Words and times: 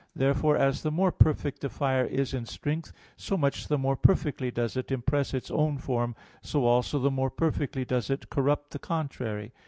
Therefore, 0.15 0.57
as 0.57 0.81
the 0.81 0.89
more 0.89 1.11
perfect 1.11 1.61
the 1.61 1.69
fire 1.69 2.05
is 2.05 2.33
in 2.33 2.47
strength, 2.47 2.91
so 3.17 3.37
much 3.37 3.67
the 3.67 3.77
more 3.77 3.95
perfectly 3.95 4.49
does 4.49 4.75
it 4.75 4.91
impress 4.91 5.31
its 5.31 5.51
own 5.51 5.77
form, 5.77 6.15
so 6.41 6.65
also 6.65 6.97
the 6.97 7.11
more 7.11 7.29
perfectly 7.29 7.85
does 7.85 8.09
it 8.09 8.31
corrupt 8.31 8.71
the 8.71 8.79
contrary. 8.79 9.53